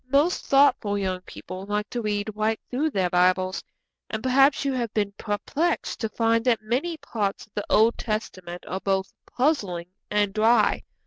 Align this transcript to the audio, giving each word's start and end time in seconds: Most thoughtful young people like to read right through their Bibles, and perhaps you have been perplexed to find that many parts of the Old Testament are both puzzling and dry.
Most 0.09 0.45
thoughtful 0.47 0.97
young 0.97 1.21
people 1.27 1.67
like 1.67 1.87
to 1.91 2.01
read 2.01 2.31
right 2.33 2.59
through 2.71 2.89
their 2.89 3.11
Bibles, 3.11 3.63
and 4.09 4.23
perhaps 4.23 4.65
you 4.65 4.73
have 4.73 4.91
been 4.95 5.11
perplexed 5.15 5.99
to 5.99 6.09
find 6.09 6.43
that 6.45 6.59
many 6.63 6.97
parts 6.97 7.45
of 7.45 7.53
the 7.53 7.65
Old 7.69 7.99
Testament 7.99 8.65
are 8.67 8.79
both 8.79 9.13
puzzling 9.27 9.89
and 10.09 10.33
dry. 10.33 10.81